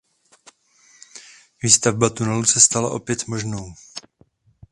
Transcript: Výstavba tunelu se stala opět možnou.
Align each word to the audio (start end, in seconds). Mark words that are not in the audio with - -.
Výstavba 1.63 2.09
tunelu 2.09 2.45
se 2.45 2.61
stala 2.61 2.91
opět 2.91 3.27
možnou. 3.27 3.73